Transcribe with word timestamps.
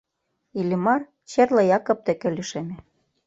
Иллимар 0.59 1.01
Черле-Якоб 1.29 1.99
деке 2.07 2.27
лишеме. 2.35 2.75